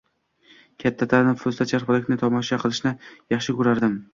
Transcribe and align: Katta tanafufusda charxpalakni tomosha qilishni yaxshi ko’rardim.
Katta 0.83 1.07
tanafufusda 1.11 1.67
charxpalakni 1.73 2.19
tomosha 2.25 2.61
qilishni 2.65 2.97
yaxshi 3.37 3.57
ko’rardim. 3.61 3.99